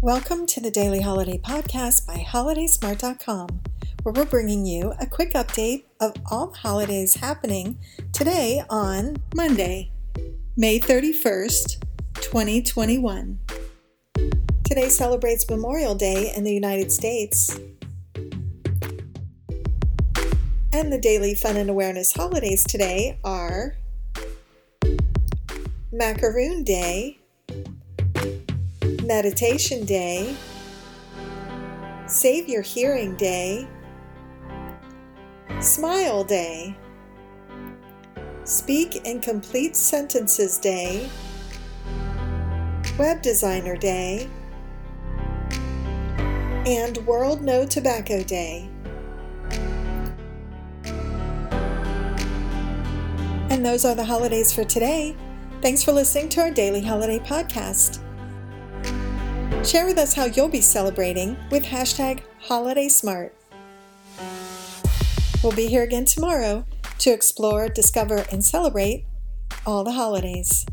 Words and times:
Welcome 0.00 0.46
to 0.46 0.60
the 0.60 0.70
Daily 0.70 1.00
Holiday 1.00 1.38
Podcast 1.38 2.06
by 2.06 2.18
HolidaySmart.com, 2.18 3.62
where 4.04 4.12
we're 4.12 4.26
bringing 4.26 4.64
you 4.64 4.94
a 5.00 5.06
quick 5.06 5.32
update 5.32 5.86
of 5.98 6.14
all 6.30 6.46
the 6.46 6.58
holidays 6.58 7.16
happening 7.16 7.78
today 8.12 8.62
on 8.70 9.16
Monday, 9.34 9.90
May 10.56 10.78
31st, 10.78 11.82
2021. 12.14 13.40
Today 14.62 14.88
celebrates 14.88 15.50
Memorial 15.50 15.96
Day 15.96 16.32
in 16.32 16.44
the 16.44 16.54
United 16.54 16.92
States. 16.92 17.58
And 20.72 20.92
the 20.92 21.00
daily 21.02 21.34
fun 21.34 21.56
and 21.56 21.68
awareness 21.68 22.12
holidays 22.12 22.62
today 22.62 23.18
are 23.24 23.74
Macaroon 25.90 26.62
Day, 26.62 27.18
Meditation 29.08 29.86
Day, 29.86 30.36
Save 32.06 32.46
Your 32.46 32.60
Hearing 32.60 33.16
Day, 33.16 33.66
Smile 35.60 36.24
Day, 36.24 36.76
Speak 38.44 38.96
in 39.06 39.20
Complete 39.20 39.76
Sentences 39.76 40.58
Day, 40.58 41.08
Web 42.98 43.22
Designer 43.22 43.78
Day, 43.78 44.28
and 46.66 46.98
World 47.06 47.40
No 47.40 47.64
Tobacco 47.64 48.22
Day. 48.22 48.68
And 53.48 53.64
those 53.64 53.86
are 53.86 53.94
the 53.94 54.04
holidays 54.04 54.52
for 54.52 54.64
today. 54.64 55.16
Thanks 55.62 55.82
for 55.82 55.92
listening 55.92 56.28
to 56.28 56.42
our 56.42 56.50
daily 56.50 56.82
holiday 56.82 57.18
podcast. 57.20 58.04
Share 59.68 59.84
with 59.84 59.98
us 59.98 60.14
how 60.14 60.24
you'll 60.24 60.48
be 60.48 60.62
celebrating 60.62 61.36
with 61.50 61.62
hashtag 61.62 62.22
HolidaySmart. 62.46 63.32
We'll 65.42 65.52
be 65.52 65.66
here 65.66 65.82
again 65.82 66.06
tomorrow 66.06 66.64
to 67.00 67.10
explore, 67.10 67.68
discover, 67.68 68.24
and 68.32 68.42
celebrate 68.42 69.04
all 69.66 69.84
the 69.84 69.92
holidays. 69.92 70.64